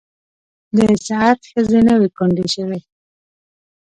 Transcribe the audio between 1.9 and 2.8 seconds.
وې کونډې شوې.